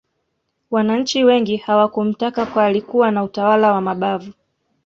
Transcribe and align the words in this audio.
wananchi 0.71 1.23
wengi 1.23 1.57
hawakumtaka 1.57 2.45
kwa 2.45 2.65
alikuwa 2.65 3.11
na 3.11 3.23
utawala 3.23 3.71
wa 3.73 3.81
mabavu 3.81 4.33